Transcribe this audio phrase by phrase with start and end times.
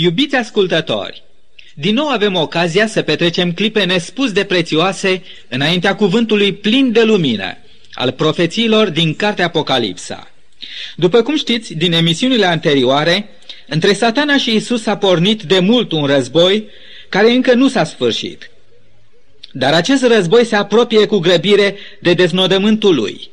[0.00, 1.22] Iubiți ascultători,
[1.74, 7.56] din nou avem ocazia să petrecem clipe nespus de prețioase înaintea cuvântului plin de lumină
[7.92, 10.30] al profețiilor din Cartea Apocalipsa.
[10.96, 13.28] După cum știți, din emisiunile anterioare,
[13.68, 16.68] între satana și Isus a pornit de mult un război
[17.08, 18.50] care încă nu s-a sfârșit.
[19.52, 23.30] Dar acest război se apropie cu grăbire de deznodământul lui.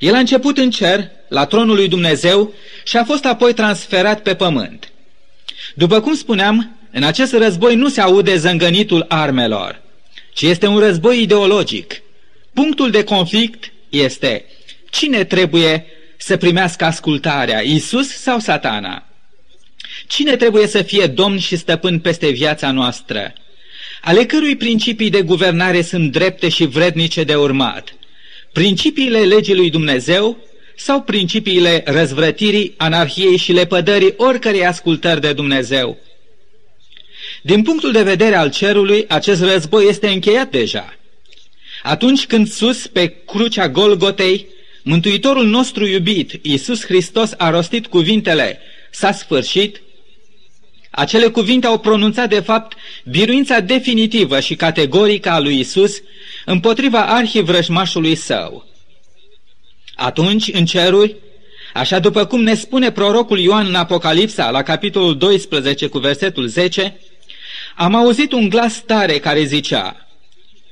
[0.00, 2.54] El a început în cer, la tronul lui Dumnezeu,
[2.84, 4.92] și a fost apoi transferat pe pământ.
[5.78, 9.82] După cum spuneam, în acest război nu se aude zângănitul armelor,
[10.34, 12.02] ci este un război ideologic.
[12.54, 14.44] Punctul de conflict este
[14.90, 15.86] cine trebuie
[16.16, 19.06] să primească ascultarea, Isus sau satana?
[20.06, 23.32] Cine trebuie să fie domn și stăpân peste viața noastră?
[24.00, 27.94] Ale cărui principii de guvernare sunt drepte și vrednice de urmat?
[28.52, 30.36] Principiile legii lui Dumnezeu
[30.80, 35.98] sau principiile răzvrătirii, anarhiei și lepădării oricărei ascultări de Dumnezeu?
[37.42, 40.96] Din punctul de vedere al cerului, acest război este încheiat deja.
[41.82, 44.46] Atunci când sus, pe crucea Golgotei,
[44.82, 48.58] Mântuitorul nostru iubit, Iisus Hristos, a rostit cuvintele,
[48.90, 49.80] s-a sfârșit,
[50.90, 56.00] acele cuvinte au pronunțat de fapt biruința definitivă și categorică a lui Isus
[56.44, 58.67] împotriva arhivrăjmașului său.
[60.00, 61.16] Atunci, în ceruri,
[61.74, 67.00] așa după cum ne spune prorocul Ioan în Apocalipsa, la capitolul 12 cu versetul 10,
[67.76, 70.08] am auzit un glas tare care zicea,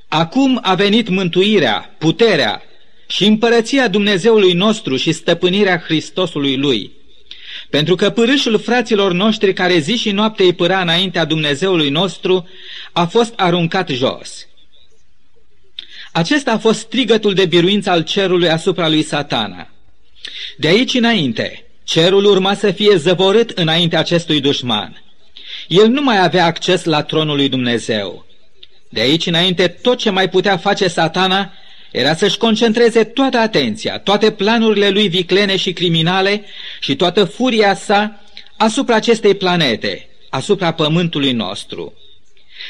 [0.08, 2.62] Acum a venit mântuirea, puterea
[3.06, 6.92] și împărăția Dumnezeului nostru și stăpânirea Hristosului Lui.
[7.70, 12.48] Pentru că pârâșul fraților noștri care zi și noapte îi pâra înaintea Dumnezeului nostru
[12.92, 14.46] a fost aruncat jos.
[16.16, 19.68] Acesta a fost strigătul de biruință al cerului asupra lui satana.
[20.56, 25.02] De aici înainte, cerul urma să fie zăvorât înaintea acestui dușman.
[25.68, 28.26] El nu mai avea acces la tronul lui Dumnezeu.
[28.88, 31.52] De aici înainte, tot ce mai putea face satana
[31.92, 36.44] era să-și concentreze toată atenția, toate planurile lui viclene și criminale
[36.80, 38.20] și toată furia sa
[38.56, 41.94] asupra acestei planete, asupra pământului nostru.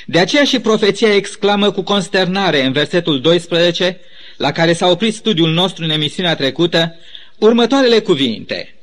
[0.05, 4.01] De aceea și profeția exclamă cu consternare în versetul 12,
[4.37, 6.95] la care s-a oprit studiul nostru în emisiunea trecută,
[7.39, 8.75] următoarele cuvinte.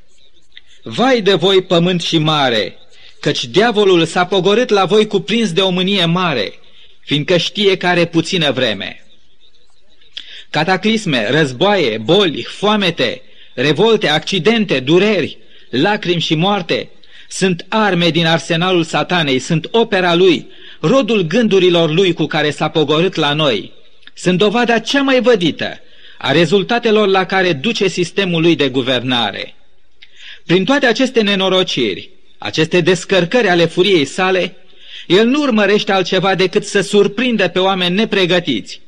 [0.84, 2.78] Vai de voi, pământ și mare,
[3.20, 6.54] căci diavolul s-a pogorât la voi cuprins de o mânie mare,
[7.00, 9.06] fiindcă știe că are puțină vreme.
[10.50, 13.22] Cataclisme, războaie, boli, foamete,
[13.54, 15.38] revolte, accidente, dureri,
[15.70, 16.90] lacrimi și moarte
[17.30, 20.48] sunt arme din arsenalul satanei, sunt opera lui,
[20.86, 23.72] rodul gândurilor lui cu care s-a pogorât la noi.
[24.14, 25.80] Sunt dovada cea mai vădită
[26.18, 29.56] a rezultatelor la care duce sistemul lui de guvernare.
[30.46, 34.56] Prin toate aceste nenorociri, aceste descărcări ale furiei sale,
[35.08, 38.82] el nu urmărește altceva decât să surprindă pe oameni nepregătiți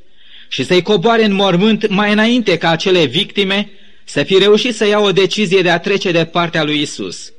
[0.47, 3.69] și să-i coboare în mormânt mai înainte ca acele victime
[4.03, 7.31] să fi reușit să ia o decizie de a trece de partea lui Isus.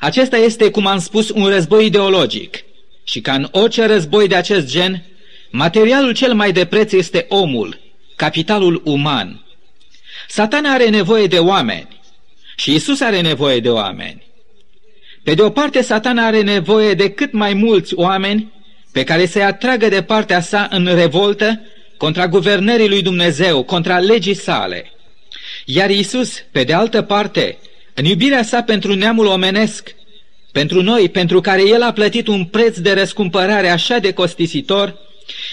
[0.00, 2.64] Acesta este, cum am spus, un război ideologic
[3.10, 5.04] și ca în orice război de acest gen,
[5.50, 7.80] materialul cel mai de preț este omul,
[8.16, 9.44] capitalul uman.
[10.28, 12.00] Satana are nevoie de oameni
[12.56, 14.22] și Isus are nevoie de oameni.
[15.22, 18.52] Pe de o parte, satana are nevoie de cât mai mulți oameni
[18.92, 21.60] pe care să-i atragă de partea sa în revoltă
[21.96, 24.90] contra guvernării lui Dumnezeu, contra legii sale.
[25.64, 27.58] Iar Isus, pe de altă parte,
[27.94, 29.94] în iubirea sa pentru neamul omenesc,
[30.52, 34.98] pentru noi, pentru care El a plătit un preț de răscumpărare așa de costisitor,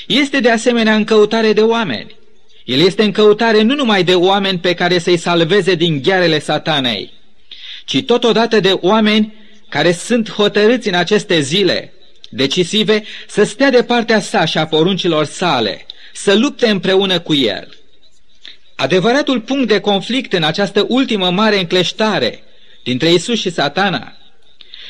[0.08, 2.16] este de asemenea în căutare de oameni.
[2.66, 7.14] El este în căutare nu numai de oameni pe care să-i salveze din ghearele satanei,
[7.86, 9.34] ci totodată de oameni
[9.70, 11.94] care sunt hotărâți în aceste zile
[12.30, 17.78] decisive să stea de partea sa și a poruncilor sale, să lupte împreună cu el.
[18.76, 22.44] Adevăratul punct de conflict în această ultimă mare încleștare
[22.84, 24.18] dintre Isus și satana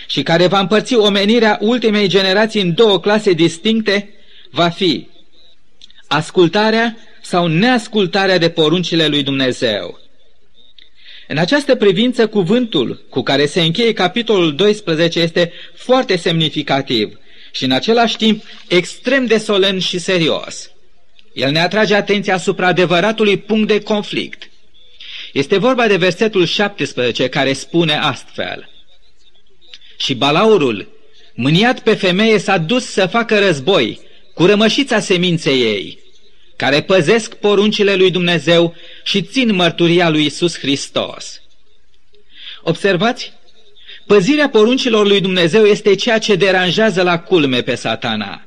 [0.08, 4.10] și care va împărți omenirea ultimei generații în două clase distincte,
[4.52, 5.08] va fi
[6.08, 10.00] ascultarea sau neascultarea de poruncile lui Dumnezeu.
[11.28, 17.18] În această privință, cuvântul cu care se încheie capitolul 12 este foarte semnificativ
[17.52, 20.72] și în același timp extrem de solemn și serios.
[21.34, 24.50] El ne atrage atenția asupra adevăratului punct de conflict.
[25.34, 28.70] Este vorba de versetul 17 care spune astfel.
[29.98, 30.88] Și balaurul,
[31.34, 34.00] mâniat pe femeie, s-a dus să facă război
[34.34, 36.00] cu rămășița seminței ei,
[36.56, 41.42] care păzesc poruncile lui Dumnezeu și țin mărturia lui Isus Hristos.
[42.64, 43.34] Observați
[44.06, 48.42] Păzirea poruncilor lui Dumnezeu este ceea ce deranjează la culme pe satana.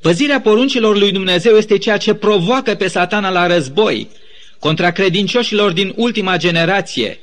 [0.00, 4.08] Păzirea poruncilor lui Dumnezeu este ceea ce provoacă pe satana la război
[4.58, 7.18] contra credincioșilor din ultima generație,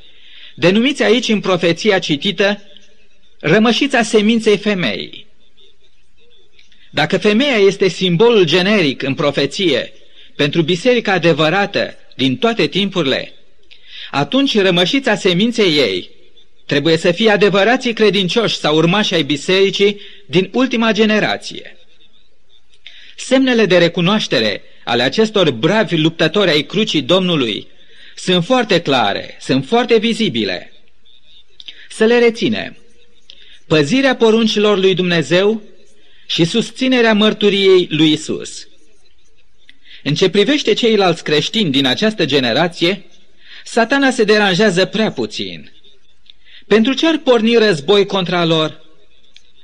[0.56, 2.62] denumiți aici în profeția citită
[3.44, 5.26] rămășița seminței femeii.
[6.92, 9.94] Dacă femeia este simbolul generic în profeție
[10.36, 13.34] pentru biserica adevărată din toate timpurile,
[14.12, 16.10] atunci rămășița seminței ei
[16.66, 21.78] trebuie să fie adevărații credincioși sau urmași ai bisericii din ultima generație.
[23.16, 27.68] Semnele de recunoaștere ale acestor bravi luptători ai crucii Domnului
[28.16, 30.74] sunt foarte clare, sunt foarte vizibile.
[31.90, 32.78] Să le reținem.
[33.68, 35.62] Păzirea poruncilor lui Dumnezeu
[36.28, 38.68] și susținerea mărturiei lui Isus.
[40.04, 43.06] În ce privește ceilalți creștini din această generație,
[43.64, 45.72] satana se deranjează prea puțin.
[46.68, 48.82] Pentru ce ar porni război contra lor?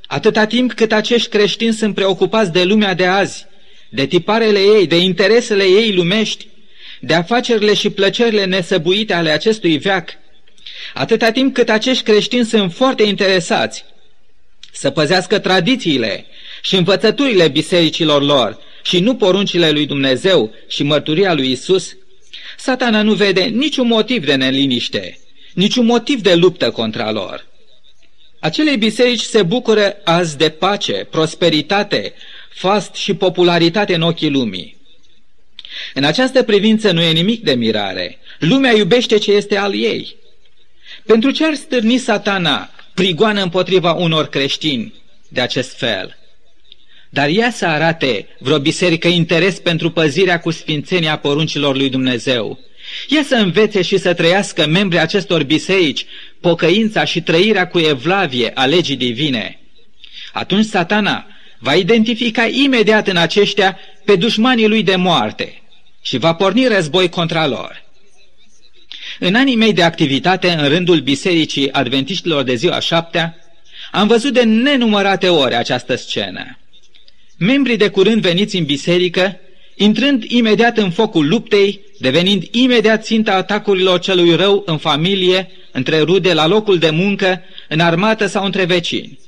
[0.07, 3.46] Atâta timp cât acești creștini sunt preocupați de lumea de azi,
[3.90, 6.48] de tiparele ei, de interesele ei lumești,
[7.01, 10.10] de afacerile și plăcerile nesăbuite ale acestui veac,
[10.94, 13.86] atâta timp cât acești creștini sunt foarte interesați
[14.72, 16.26] să păzească tradițiile
[16.62, 21.96] și învățăturile bisericilor lor și nu poruncile lui Dumnezeu și mărturia lui Isus,
[22.58, 25.20] satana nu vede niciun motiv de neliniște,
[25.54, 27.48] niciun motiv de luptă contra lor.
[28.40, 32.14] Acele biserici se bucură azi de pace, prosperitate,
[32.50, 34.78] fast și popularitate în ochii lumii.
[35.94, 38.18] În această privință nu e nimic de mirare.
[38.40, 40.16] Lumea iubește ce este al ei.
[41.10, 44.94] Pentru ce ar stârni satana prigoană împotriva unor creștini
[45.28, 46.18] de acest fel?
[47.10, 52.60] Dar ea să arate vreo biserică interes pentru păzirea cu sfințenia poruncilor lui Dumnezeu.
[53.08, 56.06] Ea să învețe și să trăiască membrii acestor biserici
[56.40, 59.60] pocăința și trăirea cu evlavie a legii divine.
[60.34, 61.26] Atunci satana
[61.60, 65.62] va identifica imediat în aceștia pe dușmanii lui de moarte
[66.02, 67.88] și va porni război contra lor.
[69.19, 73.36] În anii mei de activitate în rândul Bisericii Adventiștilor de ziua șaptea,
[73.92, 76.57] am văzut de nenumărate ori această scenă.
[77.38, 79.39] Membrii de curând veniți în biserică,
[79.75, 86.33] intrând imediat în focul luptei, devenind imediat ținta atacurilor celui rău în familie, între rude,
[86.33, 89.19] la locul de muncă, în armată sau între vecini.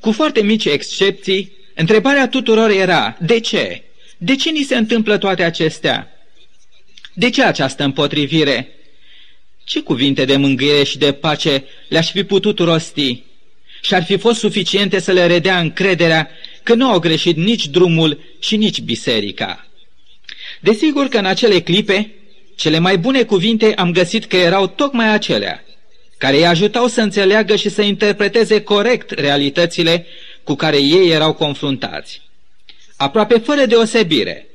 [0.00, 3.82] Cu foarte mici excepții, întrebarea tuturor era, de ce?
[4.18, 6.08] De ce ni se întâmplă toate acestea?
[7.14, 8.74] De ce această împotrivire?
[9.70, 13.22] Ce cuvinte de mângâiere și de pace le-aș fi putut rosti?
[13.80, 16.30] Și ar fi fost suficiente să le redea încrederea
[16.62, 19.66] că nu au greșit nici drumul și nici biserica.
[20.60, 22.12] Desigur că în acele clipe,
[22.56, 25.64] cele mai bune cuvinte am găsit că erau tocmai acelea,
[26.18, 30.06] care îi ajutau să înțeleagă și să interpreteze corect realitățile
[30.44, 32.22] cu care ei erau confruntați.
[32.96, 34.46] Aproape fără deosebire,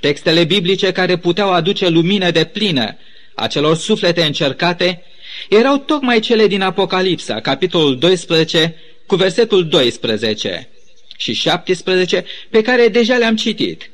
[0.00, 2.96] textele biblice care puteau aduce lumină de plină
[3.36, 5.02] acelor suflete încercate
[5.48, 10.68] erau tocmai cele din Apocalipsa, capitolul 12, cu versetul 12
[11.16, 13.90] și 17, pe care deja le-am citit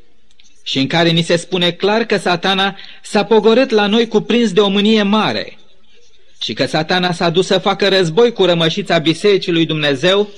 [0.62, 4.60] și în care ni se spune clar că satana s-a pogorât la noi cuprins de
[4.60, 5.58] o mânie mare
[6.42, 10.28] și că satana s-a dus să facă război cu rămășița Bisericii lui Dumnezeu,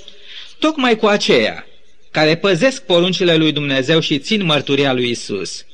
[0.58, 1.66] tocmai cu aceea
[2.10, 5.64] care păzesc poruncile lui Dumnezeu și țin mărturia lui Isus.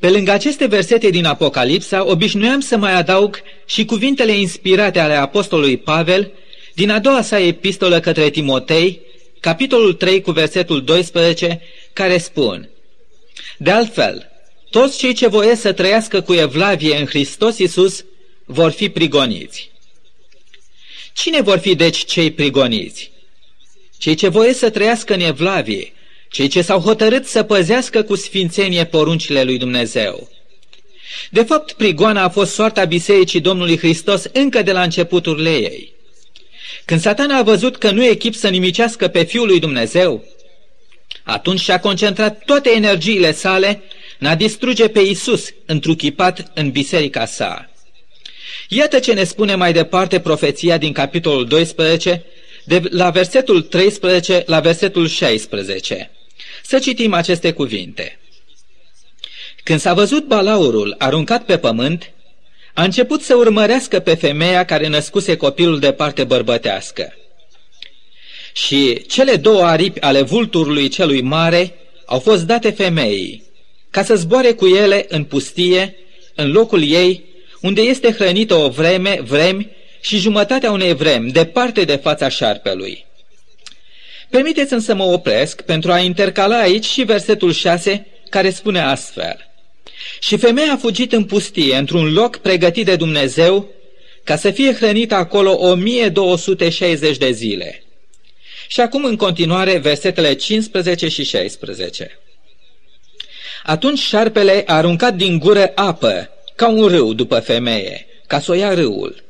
[0.00, 5.76] Pe lângă aceste versete din Apocalipsa, obișnuiam să mai adaug și cuvintele inspirate ale apostolului
[5.76, 6.32] Pavel
[6.74, 9.00] din a doua sa epistolă către Timotei,
[9.40, 11.60] capitolul 3 cu versetul 12,
[11.92, 12.68] care spun
[13.58, 14.30] De altfel,
[14.70, 18.04] toți cei ce voiesc să trăiască cu evlavie în Hristos Iisus
[18.44, 19.70] vor fi prigoniți.
[21.12, 23.10] Cine vor fi deci cei prigoniți?
[23.98, 25.92] Cei ce voiesc să trăiască în evlavie,
[26.30, 30.28] cei ce s-au hotărât să păzească cu sfințenie poruncile lui Dumnezeu.
[31.30, 35.92] De fapt, prigoana a fost soarta Bisericii Domnului Hristos încă de la începuturile ei.
[36.84, 40.24] Când satana a văzut că nu e echip să nimicească pe Fiul lui Dumnezeu,
[41.22, 43.82] atunci și-a concentrat toate energiile sale
[44.18, 47.70] în a distruge pe Isus întruchipat în biserica sa.
[48.68, 52.24] Iată ce ne spune mai departe profeția din capitolul 12,
[52.64, 56.10] de la versetul 13 la versetul 16.
[56.70, 58.18] Să citim aceste cuvinte.
[59.64, 62.10] Când s-a văzut balaurul aruncat pe pământ,
[62.74, 67.14] a început să urmărească pe femeia care născuse copilul de parte bărbătească.
[68.52, 71.74] Și cele două aripi ale vulturului celui mare
[72.04, 73.42] au fost date femeii,
[73.90, 75.96] ca să zboare cu ele în pustie,
[76.34, 77.24] în locul ei,
[77.60, 83.08] unde este hrănită o vreme, vremi și jumătatea unei vremi departe de fața șarpelui.
[84.30, 89.50] Permiteți să mă opresc pentru a intercala aici și versetul 6 care spune astfel.
[90.20, 93.68] Și femeia a fugit în pustie, într-un loc pregătit de Dumnezeu,
[94.24, 97.82] ca să fie hrănită acolo 1260 de zile.
[98.68, 102.18] Și acum în continuare versetele 15 și 16.
[103.62, 108.54] Atunci șarpele a aruncat din gură apă, ca un râu după femeie, ca să o
[108.54, 109.24] ia râul.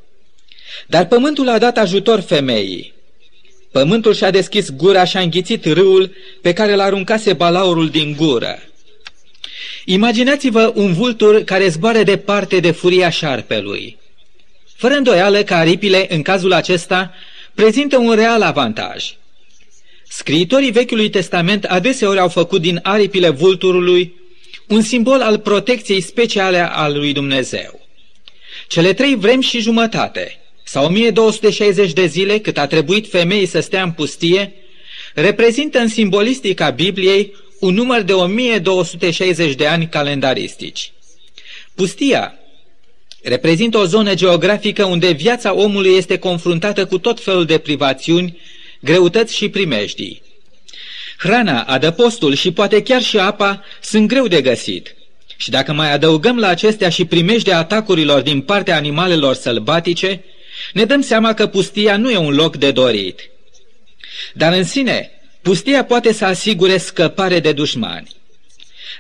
[0.87, 2.95] Dar pământul a dat ajutor femeii.
[3.73, 8.59] Pământul și-a deschis gura și a înghițit râul pe care l-a aruncase balaurul din gură.
[9.85, 13.99] Imaginați-vă un vultur care zboare departe de furia șarpelui.
[14.77, 17.15] Fără îndoială că aripile, în cazul acesta,
[17.55, 19.15] prezintă un real avantaj.
[20.09, 24.15] Scriitorii Vechiului Testament adeseori au făcut din aripile vulturului
[24.69, 27.81] un simbol al protecției speciale a lui Dumnezeu.
[28.69, 30.40] Cele trei vremi și jumătate,
[30.71, 34.53] sau 1260 de zile cât a trebuit femeii să stea în pustie,
[35.15, 40.93] reprezintă în simbolistica Bibliei un număr de 1260 de ani calendaristici.
[41.75, 42.35] Pustia
[43.23, 48.39] reprezintă o zonă geografică unde viața omului este confruntată cu tot felul de privațiuni,
[48.81, 50.23] greutăți și primejdii.
[51.19, 54.95] Hrana, adăpostul și poate chiar și apa sunt greu de găsit.
[55.37, 60.25] Și dacă mai adăugăm la acestea și primejdea atacurilor din partea animalelor sălbatice,
[60.73, 63.31] ne dăm seama că pustia nu e un loc de dorit.
[64.35, 65.11] Dar în sine,
[65.43, 68.09] pustia poate să asigure scăpare de dușmani.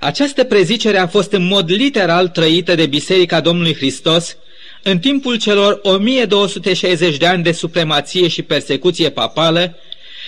[0.00, 4.36] Această prezicere a fost în mod literal trăită de Biserica Domnului Hristos
[4.82, 9.76] în timpul celor 1260 de ani de supremație și persecuție papală,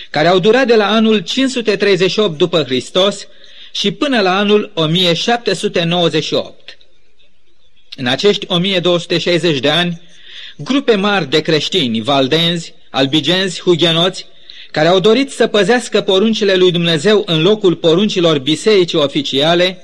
[0.09, 3.27] care au durat de la anul 538 după Hristos
[3.71, 6.77] și până la anul 1798.
[7.95, 10.01] În acești 1260 de ani,
[10.57, 14.25] grupe mari de creștini, valdenzi, albigenzi, hugenoți,
[14.71, 19.83] care au dorit să păzească poruncile lui Dumnezeu în locul poruncilor bisericii oficiale,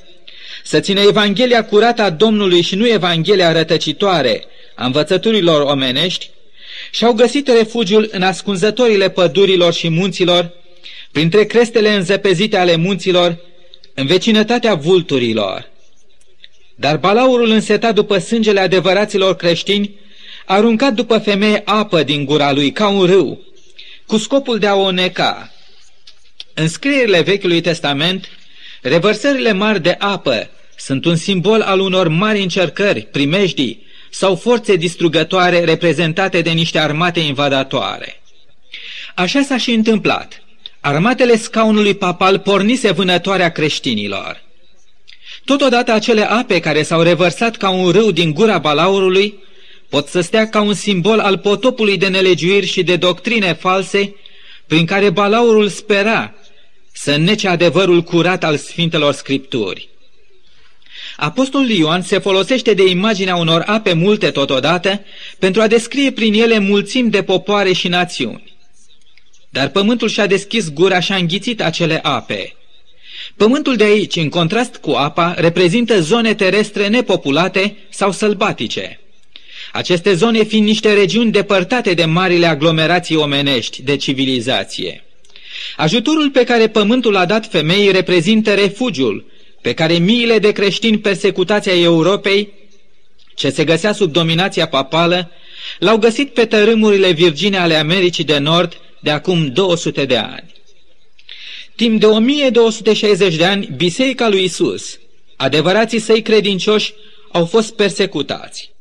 [0.63, 4.45] să țină Evanghelia curată a Domnului și nu Evanghelia rătăcitoare
[4.75, 6.29] a învățăturilor omenești,
[6.91, 10.51] și-au găsit refugiul în ascunzătorile pădurilor și munților,
[11.11, 13.37] printre crestele înzăpezite ale munților,
[13.93, 15.69] în vecinătatea vulturilor.
[16.75, 20.08] Dar balaurul însetat după sângele adevăraților creștini, a
[20.49, 23.41] aruncat după femeie apă din gura lui ca un râu,
[24.05, 25.51] cu scopul de a o neca.
[26.53, 28.29] În scrierile Vechiului Testament,
[28.81, 35.63] revărsările mari de apă sunt un simbol al unor mari încercări, primejdii sau forțe distrugătoare
[35.63, 38.21] reprezentate de niște armate invadatoare.
[39.15, 40.41] Așa s-a și întâmplat.
[40.79, 44.41] Armatele scaunului papal pornise vânătoarea creștinilor.
[45.45, 49.47] Totodată acele ape care s-au revărsat ca un râu din gura balaurului
[49.89, 54.15] pot să stea ca un simbol al potopului de nelegiuiri și de doctrine false
[54.67, 56.33] prin care balaurul spera
[56.93, 59.89] să nece adevărul curat al Sfintelor Scripturi.
[61.17, 65.05] Apostolul Ioan se folosește de imaginea unor ape multe totodată
[65.39, 68.57] pentru a descrie prin ele mulțimi de popoare și națiuni.
[69.49, 72.55] Dar pământul și-a deschis gura și a înghițit acele ape.
[73.35, 78.99] Pământul de aici, în contrast cu apa, reprezintă zone terestre nepopulate sau sălbatice.
[79.71, 85.03] Aceste zone fiind niște regiuni depărtate de marile aglomerații omenești de civilizație.
[85.77, 89.25] Ajutorul pe care pământul a dat femeii reprezintă refugiul
[89.61, 92.53] pe care miile de creștini persecutați ai Europei,
[93.35, 95.31] ce se găsea sub dominația papală,
[95.79, 100.51] l-au găsit pe tărâmurile virgine ale Americii de Nord de acum 200 de ani.
[101.75, 104.99] Timp de 1260 de ani, Biserica lui Isus,
[105.35, 106.93] adevărații săi credincioși,
[107.31, 108.71] au fost persecutați.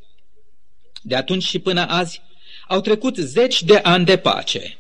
[1.09, 2.21] De atunci și până azi
[2.69, 4.77] au trecut zeci de ani de pace.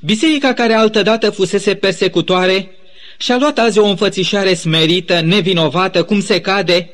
[0.00, 2.70] Biserica care altădată fusese persecutoare
[3.18, 6.90] și-a luat azi o înfățișare smerită, nevinovată, cum se cade,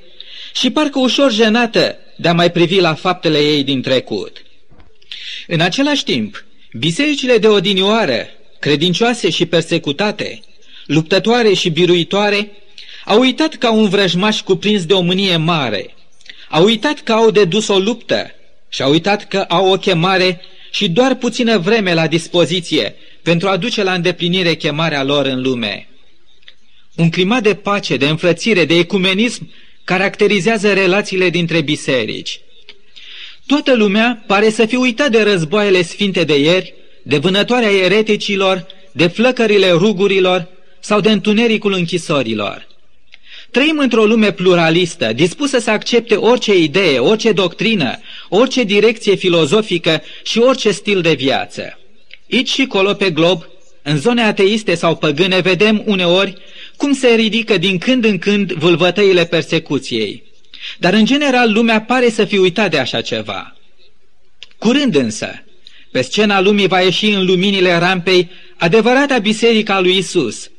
[0.54, 4.42] și parcă ușor jenată de a mai privi la faptele ei din trecut.
[5.46, 8.26] În același timp, bisericile de odinioară,
[8.58, 10.40] credincioase și persecutate,
[10.86, 12.50] luptătoare și biruitoare,
[13.04, 15.94] au uitat ca un vrăjmaș cuprins de o mânie mare,
[16.48, 18.32] au uitat că au de dus o luptă
[18.68, 23.56] și au uitat că au o chemare și doar puțină vreme la dispoziție pentru a
[23.56, 25.88] duce la îndeplinire chemarea lor în lume.
[26.96, 29.50] Un climat de pace, de înfrățire, de ecumenism
[29.84, 32.40] caracterizează relațiile dintre biserici.
[33.46, 39.06] Toată lumea pare să fi uitat de războaiele sfinte de ieri, de vânătoarea ereticilor, de
[39.06, 40.48] flăcările rugurilor
[40.80, 42.66] sau de întunericul închisorilor.
[43.50, 47.98] Trăim într-o lume pluralistă, dispusă să accepte orice idee, orice doctrină,
[48.28, 51.78] orice direcție filozofică și orice stil de viață.
[52.32, 53.46] Aici și colo pe glob,
[53.82, 56.34] în zone ateiste sau păgâne, vedem uneori
[56.76, 60.22] cum se ridică din când în când vâlvătăile persecuției.
[60.78, 63.56] Dar în general lumea pare să fi uitat de așa ceva.
[64.58, 65.44] Curând însă,
[65.90, 70.50] pe scena lumii va ieși în luminile rampei adevărata biserica lui Isus,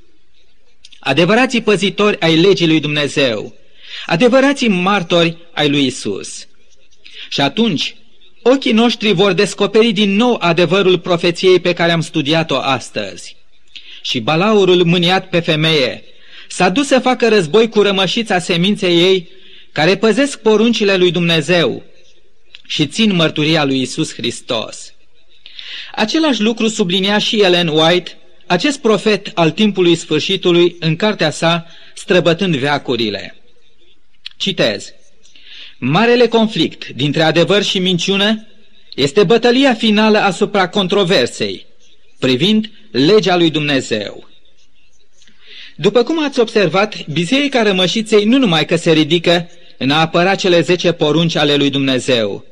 [1.00, 3.56] adevărații păzitori ai legii lui Dumnezeu,
[4.06, 6.48] adevărații martori ai lui Isus.
[7.30, 7.96] Și atunci,
[8.42, 13.36] ochii noștri vor descoperi din nou adevărul profeției pe care am studiat-o astăzi.
[14.02, 16.04] Și balaurul mâniat pe femeie
[16.48, 19.30] s-a dus să facă război cu rămășița seminței ei,
[19.72, 21.84] care păzesc poruncile lui Dumnezeu
[22.68, 24.94] și țin mărturia lui Isus Hristos.
[25.96, 28.18] Același lucru sublinia și Ellen White,
[28.48, 33.36] acest profet al timpului sfârșitului, în cartea sa, străbătând veacurile.
[34.38, 34.94] Citez.
[35.80, 38.48] Marele conflict dintre adevăr și minciună
[38.96, 41.66] este bătălia finală asupra controversei,
[42.20, 44.28] privind legea lui Dumnezeu.
[45.76, 50.62] După cum ați observat, Biserica Rămășiței nu numai că se ridică în a apăra cele
[50.62, 52.46] zece porunci ale lui Dumnezeu,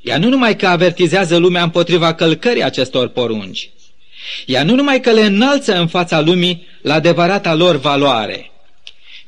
[0.00, 3.70] ea nu numai că avertizează lumea împotriva călcării acestor porunci,
[4.46, 8.50] ea nu numai că le înalță în fața lumii la adevărata lor valoare,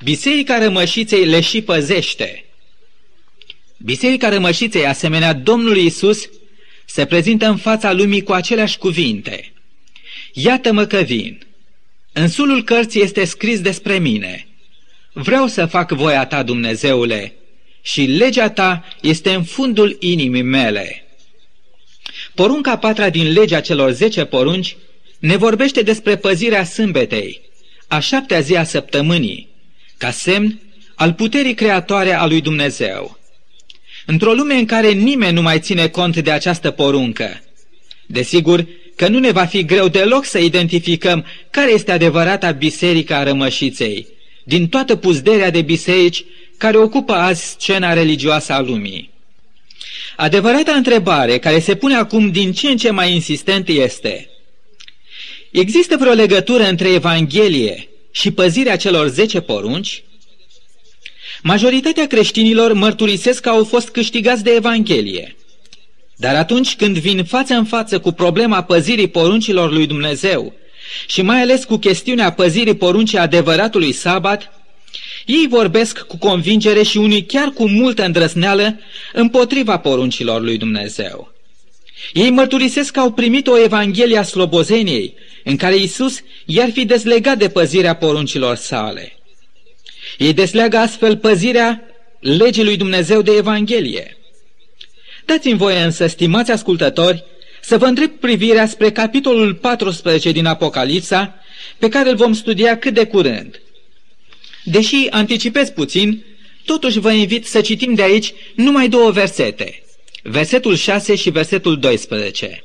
[0.04, 2.47] Biserica Rămășiței le și păzește.
[3.78, 6.28] Biserica Rămășiței, asemenea Domnului Isus,
[6.86, 9.52] se prezintă în fața lumii cu aceleași cuvinte.
[10.32, 11.46] Iată-mă că vin.
[12.12, 14.46] În sulul cărții este scris despre mine.
[15.12, 17.32] Vreau să fac voia ta, Dumnezeule,
[17.82, 21.06] și legea ta este în fundul inimii mele.
[22.34, 24.76] Porunca patra din legea celor zece porunci
[25.18, 27.40] ne vorbește despre păzirea sâmbetei,
[27.88, 29.48] a șaptea zi a săptămânii,
[29.96, 30.60] ca semn
[30.94, 33.17] al puterii creatoare a lui Dumnezeu.
[34.10, 37.42] Într-o lume în care nimeni nu mai ține cont de această poruncă,
[38.06, 43.22] desigur că nu ne va fi greu deloc să identificăm care este adevărata biserică a
[43.22, 44.06] rămășiței,
[44.44, 46.24] din toată puzderea de biserici
[46.56, 49.10] care ocupă azi scena religioasă a lumii.
[50.16, 54.28] Adevărata întrebare care se pune acum din ce în ce mai insistent este
[55.50, 60.02] Există vreo legătură între Evanghelie și păzirea celor zece porunci?
[61.42, 65.36] Majoritatea creștinilor mărturisesc că au fost câștigați de Evanghelie.
[66.16, 70.54] Dar atunci când vin față în față cu problema păzirii poruncilor lui Dumnezeu
[71.06, 74.52] și mai ales cu chestiunea păzirii poruncii adevăratului sabat,
[75.26, 78.78] ei vorbesc cu convingere și unii chiar cu multă îndrăsneală
[79.12, 81.32] împotriva poruncilor lui Dumnezeu.
[82.12, 87.38] Ei mărturisesc că au primit o Evanghelie a slobozeniei, în care Isus i-ar fi dezlegat
[87.38, 89.17] de păzirea poruncilor sale.
[90.18, 91.82] Ei desleagă astfel păzirea
[92.20, 94.16] legii lui Dumnezeu de Evanghelie.
[95.24, 97.24] Dați-mi voie însă, stimați ascultători,
[97.60, 101.34] să vă întreb privirea spre capitolul 14 din Apocalipsa,
[101.78, 103.60] pe care îl vom studia cât de curând–
[104.70, 106.24] Deși anticipez puțin,
[106.64, 109.82] totuși vă invit să citim de aici numai două versete,
[110.22, 112.64] versetul 6 și versetul 12.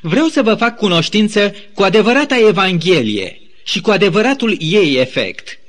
[0.00, 5.59] Vreau să vă fac cunoștință cu adevărata Evanghelie și cu adevăratul ei efect.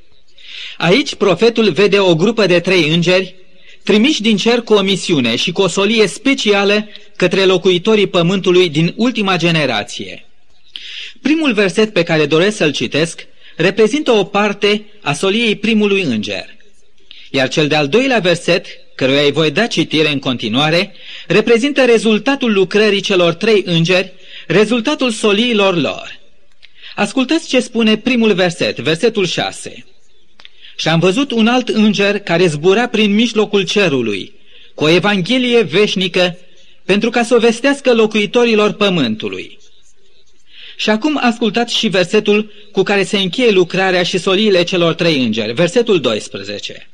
[0.78, 3.36] Aici profetul vede o grupă de trei îngeri
[3.84, 8.94] trimiși din cer cu o misiune și cu o solie specială către locuitorii pământului din
[8.96, 10.26] ultima generație.
[11.22, 16.46] Primul verset pe care doresc să-l citesc reprezintă o parte a soliei primului înger.
[17.32, 20.96] Iar cel de-al doilea verset, căruia îi voi da citire în continuare,
[21.28, 24.12] reprezintă rezultatul lucrării celor trei îngeri,
[24.48, 26.20] rezultatul soliilor lor.
[26.96, 29.86] Ascultați ce spune primul verset, versetul 6.
[30.82, 34.34] Și am văzut un alt înger care zbura prin mijlocul cerului,
[34.76, 36.38] cu o evanghelie veșnică,
[36.86, 39.60] pentru ca să o vestească locuitorilor pământului.
[40.76, 45.54] Și acum ascultați și versetul cu care se încheie lucrarea și soliile celor trei îngeri,
[45.54, 46.90] versetul 12.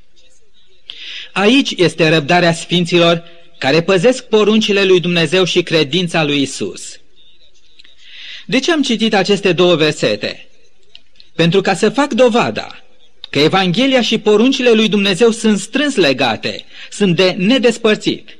[1.32, 3.23] Aici este răbdarea sfinților
[3.58, 7.00] care păzesc poruncile lui Dumnezeu și credința lui Isus.
[8.45, 10.47] De ce am citit aceste două versete?
[11.36, 12.82] Pentru ca să fac dovada
[13.30, 18.38] că Evanghelia și poruncile lui Dumnezeu sunt strâns legate, sunt de nedespărțit.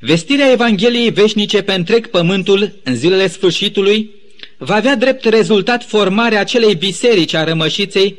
[0.00, 4.10] Vestirea Evangheliei veșnice pe întreg pământul în zilele sfârșitului
[4.58, 8.18] va avea drept rezultat formarea acelei biserici a rămășiței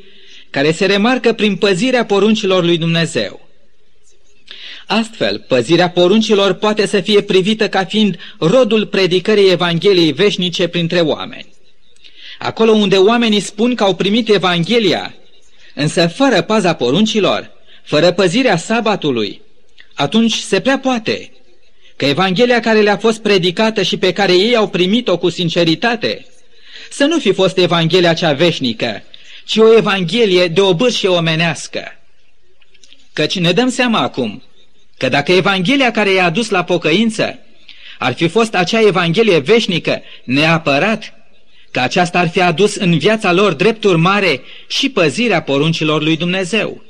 [0.49, 3.47] care se remarcă prin păzirea poruncilor lui Dumnezeu.
[4.87, 11.53] Astfel, păzirea poruncilor poate să fie privită ca fiind rodul predicării Evangheliei veșnice printre oameni.
[12.39, 15.15] Acolo unde oamenii spun că au primit Evanghelia,
[15.77, 17.51] însă fără paza poruncilor,
[17.83, 19.41] fără păzirea sabatului,
[19.93, 21.31] atunci se prea poate
[21.95, 26.25] că Evanghelia care le-a fost predicată și pe care ei au primit-o cu sinceritate,
[26.89, 29.03] să nu fi fost Evanghelia cea veșnică,
[29.45, 31.83] ci o Evanghelie de obârșie omenească.
[33.13, 34.43] Căci ne dăm seama acum
[34.97, 37.39] că dacă Evanghelia care i-a dus la pocăință
[37.99, 41.13] ar fi fost acea Evanghelie veșnică neapărat,
[41.77, 46.83] că aceasta ar fi adus în viața lor drepturi mare și păzirea poruncilor lui Dumnezeu.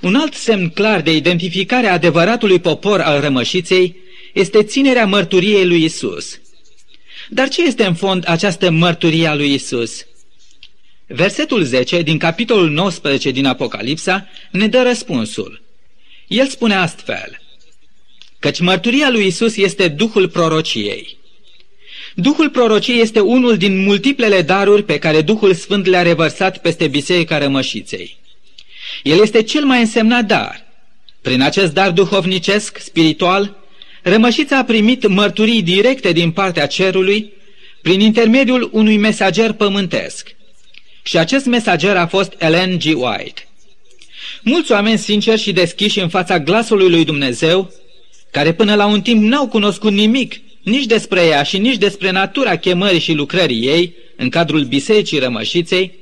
[0.00, 3.96] Un alt semn clar de identificare a adevăratului popor al rămășiței
[4.32, 6.40] este ținerea mărturiei lui Isus.
[7.28, 10.06] Dar ce este în fond această mărturie a lui Isus?
[11.06, 15.62] Versetul 10 din capitolul 19 din Apocalipsa ne dă răspunsul.
[16.28, 17.40] El spune astfel,
[18.38, 21.15] căci mărturia lui Isus este Duhul prorociei.
[22.18, 27.38] Duhul prorociei este unul din multiplele daruri pe care Duhul Sfânt le-a revărsat peste Biserica
[27.38, 28.16] Rămășiței.
[29.02, 30.64] El este cel mai însemnat dar.
[31.22, 33.56] Prin acest dar duhovnicesc, spiritual,
[34.02, 37.32] Rămășița a primit mărturii directe din partea cerului
[37.82, 40.34] prin intermediul unui mesager pământesc.
[41.02, 42.84] Și acest mesager a fost Ellen G.
[42.84, 43.46] White.
[44.42, 47.72] Mulți oameni sinceri și deschiși în fața glasului lui Dumnezeu,
[48.30, 52.56] care până la un timp n-au cunoscut nimic nici despre ea și nici despre natura
[52.56, 55.94] chemării și lucrării ei în cadrul Bisericii Rămășiței,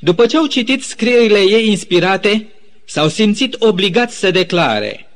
[0.00, 2.48] după ce au citit scrierile ei inspirate,
[2.84, 5.08] s-au simțit obligați să declare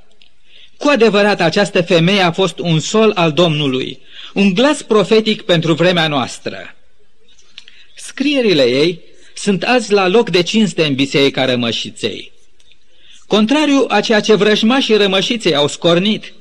[0.76, 3.98] Cu adevărat această femeie a fost un sol al Domnului,
[4.34, 6.76] un glas profetic pentru vremea noastră.
[7.96, 9.00] Scrierile ei
[9.34, 12.32] sunt azi la loc de cinste în Biserica Rămășiței.
[13.26, 16.32] Contrariu a ceea ce vrăjmașii rămășiței au scornit,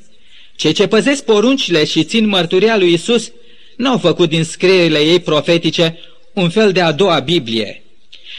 [0.59, 3.31] cei ce păzesc poruncile și țin mărturia lui Isus
[3.77, 5.99] n-au făcut din scrierile ei profetice
[6.33, 7.83] un fel de a doua Biblie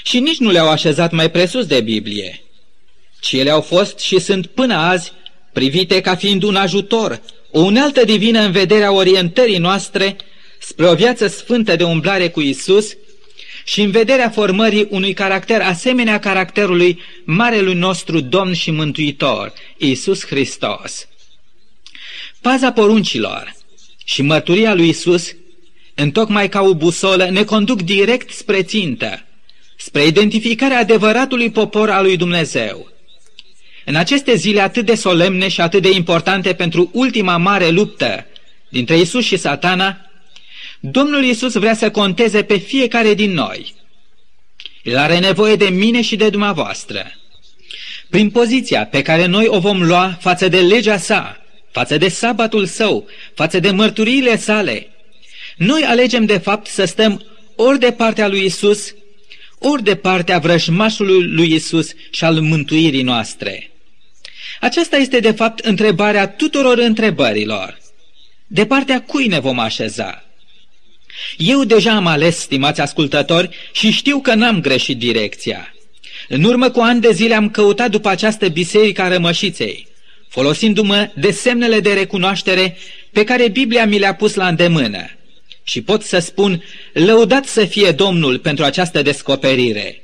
[0.02, 2.42] și nici nu le-au așezat mai presus de Biblie,
[3.20, 5.12] ci ele au fost și sunt până azi
[5.52, 10.16] privite ca fiind un ajutor, o unealtă divină în vederea orientării noastre
[10.58, 12.96] spre o viață sfântă de umblare cu Isus
[13.64, 21.08] și în vederea formării unui caracter asemenea caracterului marelui nostru Domn și Mântuitor, Isus Hristos.
[22.40, 23.56] Paza poruncilor
[24.04, 25.34] și mărturia lui Isus,
[25.94, 29.24] întocmai ca o busolă, ne conduc direct spre țintă,
[29.76, 32.88] spre identificarea adevăratului popor al lui Dumnezeu.
[33.84, 38.26] În aceste zile atât de solemne și atât de importante pentru ultima mare luptă
[38.68, 40.10] dintre Isus și satana,
[40.80, 43.74] Domnul Isus vrea să conteze pe fiecare din noi.
[44.82, 47.12] El are nevoie de mine și de dumneavoastră.
[48.10, 51.39] Prin poziția pe care noi o vom lua față de legea sa,
[51.70, 54.88] față de sabatul său, față de mărturiile sale,
[55.56, 57.24] noi alegem de fapt să stăm
[57.56, 58.94] ori de partea lui Isus,
[59.58, 63.70] ori de partea vrăjmașului lui Isus și al mântuirii noastre.
[64.60, 67.78] Aceasta este de fapt întrebarea tuturor întrebărilor.
[68.46, 70.24] De partea cui ne vom așeza?
[71.36, 75.74] Eu deja am ales, stimați ascultători, și știu că n-am greșit direcția.
[76.28, 79.86] În urmă cu ani de zile am căutat după această biserică a rămășiței,
[80.30, 82.76] folosindu-mă de semnele de recunoaștere
[83.12, 85.10] pe care Biblia mi le-a pus la îndemână.
[85.62, 86.62] Și pot să spun,
[86.92, 90.02] lăudat să fie Domnul pentru această descoperire.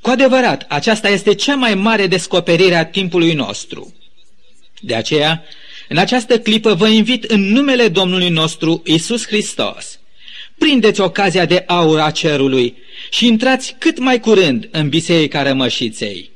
[0.00, 3.94] Cu adevărat, aceasta este cea mai mare descoperire a timpului nostru.
[4.80, 5.44] De aceea,
[5.88, 9.98] în această clipă vă invit în numele Domnului nostru, Isus Hristos,
[10.58, 12.76] prindeți ocazia de aur a cerului
[13.10, 16.30] și intrați cât mai curând în biserica rămășiței.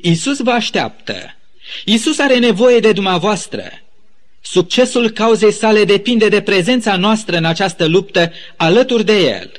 [0.00, 1.36] Isus vă așteaptă.
[1.84, 3.62] Isus are nevoie de dumneavoastră.
[4.40, 9.50] Succesul cauzei sale depinde de prezența noastră în această luptă alături de El.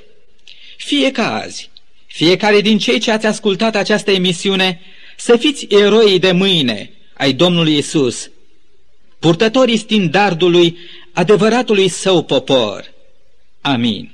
[0.77, 1.69] Fie ca azi,
[2.05, 4.81] fiecare din cei ce ați ascultat această emisiune,
[5.17, 8.29] să fiți eroii de mâine ai Domnului Isus,
[9.19, 10.77] purtătorii standardului
[11.13, 12.93] adevăratului său popor.
[13.61, 14.11] Amin.